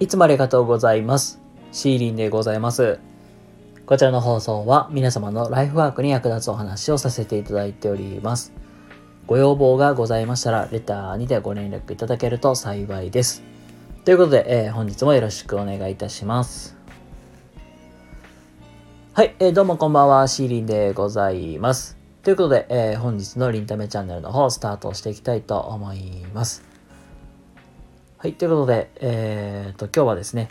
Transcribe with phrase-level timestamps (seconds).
[0.00, 1.40] いつもありがとうございます。
[1.72, 3.00] シーリンでございます。
[3.84, 8.52] こちらの放送は皆様のライフワークに役立つお話をさせていただいております。
[9.26, 13.42] ご要望がございましたら、レターにてご連絡いただけると幸いです。
[14.04, 16.76] ということで、えー本日もよろしくお願いいたします。
[19.14, 21.98] はい、えーどうもこんばんは、シーリンでございます。
[22.22, 26.67] ということで、えー本日のリンタメチャンネルの方、スタートしていきたいと思います。
[28.20, 30.50] はい、ということで、えー、と、今日はですね、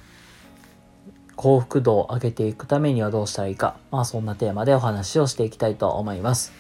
[1.35, 6.53] 幸福度を上げていくためにはどうしたらいいか、まあそんなテーマでお話をしていきたいと思います。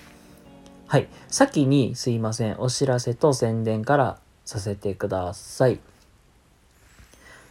[0.85, 5.79] はい、先にすいません、お知らせと宣伝からさせてください。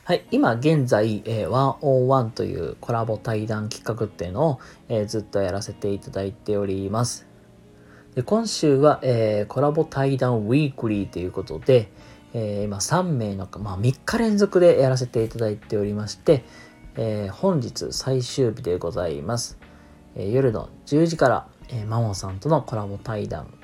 [0.05, 7.27] はい、今現在、えー、101というコラボ対談企画っていうのを、えーずっとやらせていただいております。
[8.16, 11.91] で今週は、えーコラボ対談ウィークリーということで、
[12.38, 16.44] えー今3名の、まあ、3日連続でやらせていただいておりまして、
[16.94, 19.58] えー本日最終日でございます。
[20.14, 23.55] えー夜の10時から、えーマモさんとのコラボ対談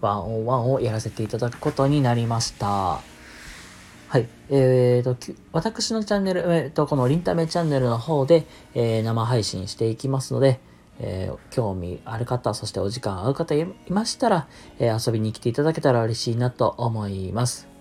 [0.00, 2.66] 101をやらせていただくことになりました。
[2.66, 4.26] はい。
[4.48, 5.16] えーと、
[5.52, 10.58] 私のチャンネル、えーと、このリンタメチャンネルの方で、えー生配信していきますので、
[11.00, 14.48] えー興味ある方、そしてお時間合う方いましたら、
[14.78, 17.71] えー遊びに来ていただけたら嬉しいなと思います。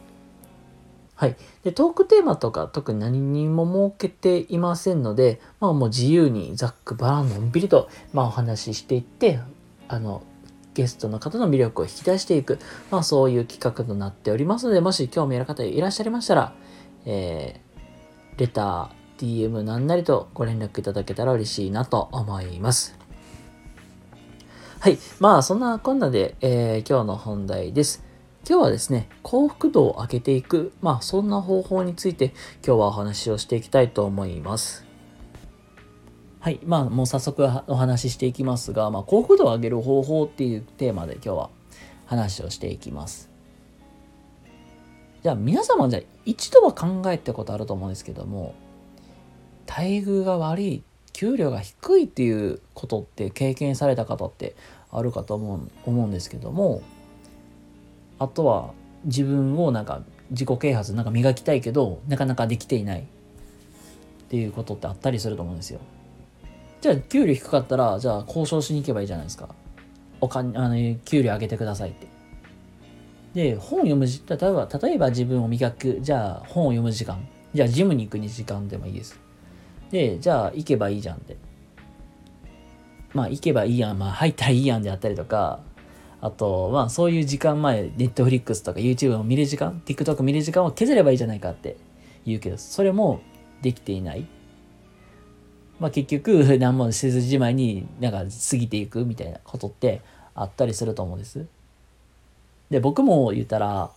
[1.21, 1.35] はい。
[1.63, 9.39] で、トークテーマとか特に何にも設けていませんので、まあもう自由にざっくばらんのんびりと、まあお話ししていって、
[9.87, 10.23] あの、
[10.73, 12.57] ゲストの方の魅力を引き出していく、
[12.89, 16.55] まあそういう企画となっておりますので、もし興味ある方いらっしゃいましたら、
[17.05, 22.97] えー、レター、DM なんなりとご連絡いただけたら嬉しいなと思います。
[24.79, 24.97] はい。
[25.19, 28.09] まあそんなこんなで、えー今日の本題です。
[28.47, 32.33] 今日はですね、幸福度を上げていく、まあそんな方法について
[32.65, 34.83] 今日はお話をしていきたいと思います。
[36.39, 36.59] はい。
[36.63, 41.49] まあもう早速お話ししていきますが、まあ幸福度を上げる方法っていうテーマで今日は
[42.07, 43.29] 話をしていきます。
[45.21, 48.55] じゃあ皆様じゃあ一度は考えたことあると思うんですけども、
[49.67, 50.83] 待遇が悪い、
[51.13, 54.55] 給料が低いっていうことって経験された方って
[54.89, 56.81] あるかと思う思うんですけども、
[58.21, 58.73] あとは
[59.05, 63.03] 自分をなんか自己啓発なんか磨きたいけどなかなかできていないっ
[64.29, 65.79] ていうことってあったりすると思うんですよ。
[66.81, 69.49] じゃあ給料低かったらじゃあ交渉しに行けばいいじゃないですか。
[70.19, 72.07] お金あの給料上げてくださいって。
[73.33, 79.19] で本を読むじ例えば例えば自分を磨くじゃあ本を読む時間じゃあジムに行く時間でもいいです。
[79.89, 81.37] でじゃあ行けばいいじゃんって。
[83.13, 85.59] まあ行けばいいやんまあ入ったらいいやんであったりとか
[86.21, 91.77] あと、まあそういう時間前、ネットフリックスとか YouTube を見る時間、TikTok 見る時間を削ればいいじゃないかって
[92.25, 93.21] 言うけど、それも
[93.63, 94.27] できていない。
[95.79, 100.01] まあ結局、 何もせずじまいになんか過ぎていくみたいなことって
[100.35, 101.47] あったりすると思うんです。
[102.69, 103.89] で、僕も言ったら、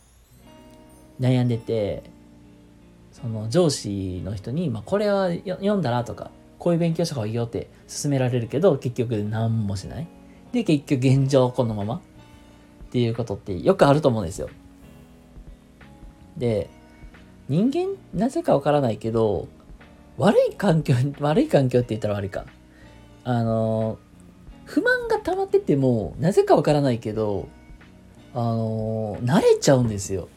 [1.20, 2.02] 悩んでて、
[3.12, 10.06] その上司の人に、まあこれは読んだらとか、こういう勉強した方がいいよって勧められるけど、結局何もしない。
[10.52, 12.00] で、結局現状このまま
[12.94, 14.48] っていうことってよくあると思うんですよ。
[16.36, 16.70] で、
[17.48, 19.48] 人間、なぜかわからないけど、
[20.16, 22.46] 悪い環境、悪い環境って言ったら悪いか。
[23.24, 23.98] あの、
[24.64, 27.48] 不満が溜まってても、なぜかわからないけど、
[28.32, 30.28] あの、慣れちゃうんですよ。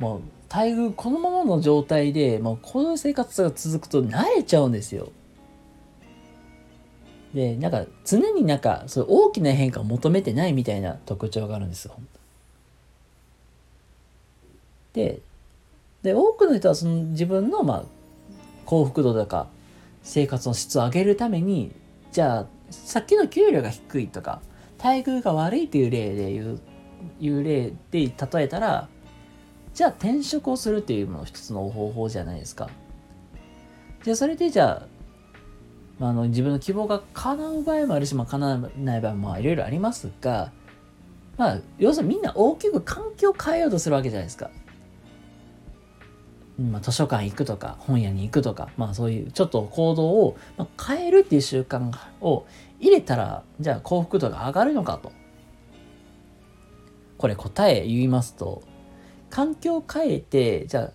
[0.00, 0.20] もう、
[0.52, 5.12] 待遇このままの状態で、もうこの生活が続くと慣れちゃうんですよ。
[7.34, 11.94] で、なんか常になんかそう大きな変化を求めてないみたいな特徴があるんですよ。
[14.92, 15.20] で、
[16.02, 17.84] で多くの人はその自分のまあ
[18.64, 19.48] 幸福度とか
[20.04, 21.72] 生活の質を上げるために、
[22.12, 24.40] じゃあさっきの給料が低いとか
[24.78, 26.60] 待遇が悪いという例で言う
[27.20, 28.88] いう例で例えたら、
[29.74, 32.70] じゃあ転職をするっていうのも一つの方法じゃないですか。
[34.04, 34.93] じゃあそれでじゃあ
[36.00, 40.52] あ、あの自分の希望が叶う場合もあるし、まあ、叶わない場合もいろいろありますが、
[41.36, 44.50] まあ、要するにみんな大きく環境を変えようとするわけじゃないですか。
[46.58, 50.36] まあ、図書館行くとか本屋に行くとか、まあ、そういうちょっと行動を
[50.80, 52.46] 変えるっていう習慣を
[52.78, 55.12] 入れたらじゃあ幸福度が上がるのかと。
[57.18, 58.62] これ答え言いますと
[59.30, 60.90] 環境を変えてじゃあ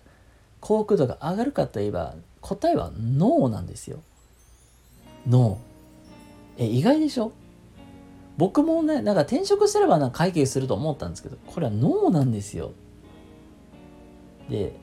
[0.60, 4.02] 幸福度が上がるかといえば答えはノーなんですよ。
[5.26, 6.64] ノー。
[6.64, 7.32] え、意外でしょ？
[8.36, 12.72] 僕もね、なんか転職すればなんか解決すると思ったんですけど、これはノーなんですよ。
[14.48, 14.74] で、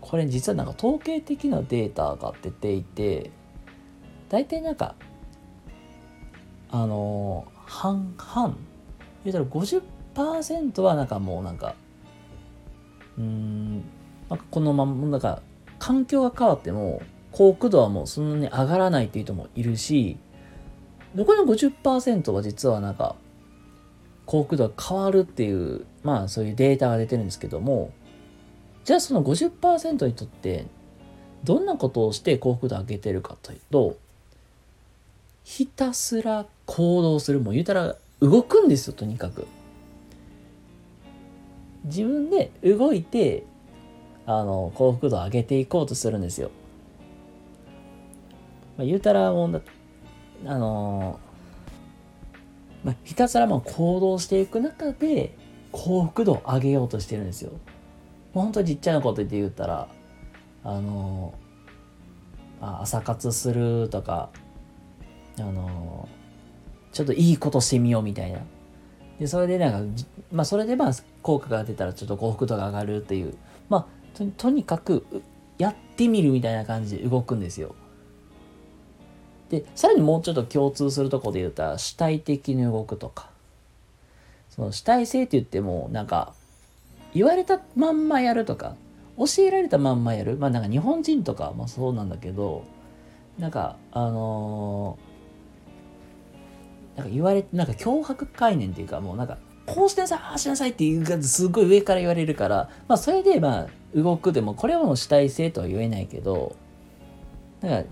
[0.00, 3.30] これ実はなんか統計的なデータが出ていて
[4.30, 4.94] 大体なんか
[6.70, 8.56] あの半々
[9.24, 11.74] 言うたら50%はなんかもうなんか
[13.18, 13.82] うん
[14.30, 15.42] なんかこのままなんか
[15.78, 17.02] 環境が変わっても
[17.40, 20.18] 幸福度はもうそんなに上がらないっていう人もいるし
[21.14, 23.16] 残りの50%は実はなんか
[24.26, 27.94] 幸福度が変わるっていうまあそういうデータが出てるんですけども
[28.84, 30.66] じゃあその50%にとって
[31.42, 33.96] どんなことをして幸福度を上げてるかというと
[35.42, 37.40] ひたすら行動する。
[37.40, 39.46] もう言うたら動くんですよとにかく。
[41.84, 43.44] 自分で動いて
[44.26, 46.50] あの幸福度を上げていこうとするんですよ、
[48.80, 49.62] まあ、言うたらもう
[50.46, 51.20] あの
[52.82, 55.36] まあ、ひたすらもう行動していく中で
[55.70, 57.50] 幸福度を上げようとしてるんですよ。
[58.32, 59.88] もう本当にちっちゃなことで言ったら
[60.64, 61.34] あの
[62.62, 64.30] 朝活するとか
[65.38, 66.08] あの
[66.92, 68.40] ちょっといいことしてみようみたいな。
[69.18, 70.02] でそれでなんか
[70.32, 73.34] まあそれでまあ効果が出たらちょっと幸福度が上がるっていう
[73.68, 73.86] ま
[74.16, 75.04] あとにかく
[75.58, 77.74] やってみるみたいな感じで動くんですよ。
[79.50, 83.30] でさらにもうちょっと共通するとこで言うと主体的に動くとか。
[84.50, 86.34] その主体性って言ってもなんか
[87.14, 88.76] 言われたまんまやるとか
[89.16, 90.36] 教えられたまんまやる。
[90.36, 92.64] まあなんか日本人とかもそうなんだけど
[93.38, 106.56] なんかあのー、なんか言われなんか脅迫概念っていうかもうなんかこうしなさいああしなさいっていう感じすごい上から言われるからまあそれでまあ動くでもこれはもう主体性とは言えないけど
[107.60, 107.90] なんか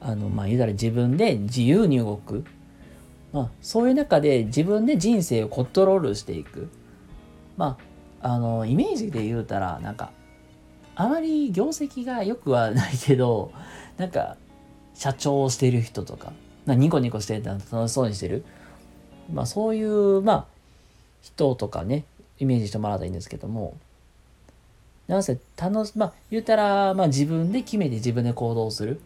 [0.00, 2.44] あのまあ言うたら自分で自由に動く、
[3.32, 6.68] まあ、そういう中で自分で人生をコントロールしていく。
[7.56, 7.88] まあ
[8.20, 10.10] あのイメージで言うたらなんか
[10.96, 13.52] あまり業績が良くはないけど
[13.96, 14.36] なんか
[14.94, 16.32] 社長をしてる人とか
[16.66, 18.44] なニコニコしてた楽しそうにしてる。
[19.32, 20.46] まあそういうまあ
[21.22, 22.04] 人とかね
[22.38, 23.76] イメージしてもらったいいんですけども。
[25.06, 29.00] なんせ楽しまあ言うたらまあ自分で決めて自分で行動する。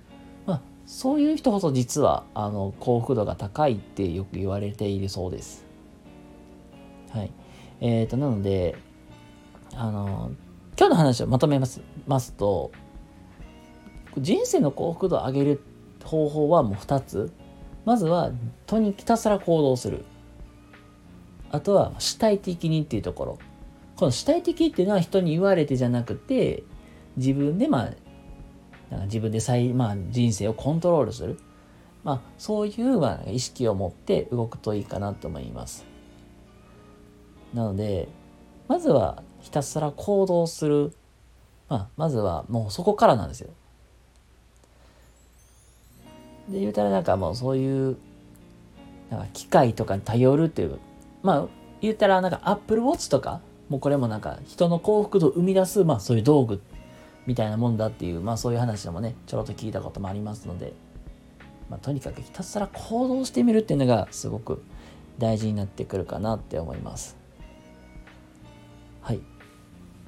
[0.87, 5.65] そういう人こそ実はあの幸福度が高いってよく言われているそうです。
[7.11, 7.33] はい。
[7.81, 8.77] えっ、ー、と、なので、
[9.75, 10.33] あの、
[10.79, 12.73] 今日の話をまとめますますと、
[14.19, 15.61] 人生の幸福度を上げる
[16.05, 17.33] 方法はもう2つ。
[17.85, 18.31] まずは、
[18.67, 20.05] とにひたすら行動する。
[21.51, 23.39] あとは、主体的にっていうところ。
[23.97, 26.63] この主体的っていうのは人に言われてじゃなくて、
[27.17, 27.91] 自分でまあ
[28.93, 31.39] なんか自分で再、まあ、人生をコントロールする。
[32.05, 35.87] まあ、そういう、まあ、意識を持って動くといいかなと思います。
[37.55, 38.09] なので、
[38.69, 40.93] まずはひたすら行動する。
[41.71, 43.49] まあ、まずはもうそこからなんですよ。
[46.51, 47.97] で、言うたらなんかもうそういう、
[49.09, 50.79] なんか機械とかに頼るっていう、
[51.23, 51.47] まあ、
[51.81, 53.41] 言ったらなんか Apple Watch とか、
[53.71, 56.61] もうこれもなんか人の幸福度を生み出す、まあそういう道具
[57.27, 60.73] みたいなもんだっていう、まあそういう話でもね、ちょろっと聞いたこともありますので、
[61.71, 64.63] まあ、とにかくひたすら行動してみるっていうのがすごく
[65.19, 67.17] 大事になってくるかなって思います。
[69.01, 69.21] はい。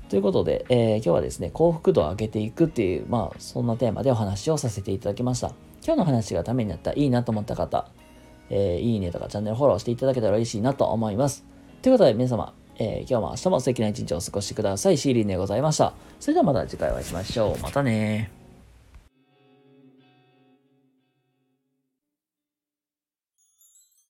[0.08, 5.52] ということで、えー、今日はですね、幸福度を上げていくっていう、まあそんなテーマでお話をさせていただきました。
[5.84, 7.88] 今日の話がためになったいいなと思った方、
[8.50, 11.44] えー、いいねとかチャンネルフォローしていただけたら嬉しいなと思います。
[11.82, 14.98] ということで皆様、えー、今日も明日も素敵な一日をお過ごしください。
[14.98, 15.92] シーリンでございました。
[16.20, 17.62] それではまた次回お会いしましょう。
[17.62, 18.43] またね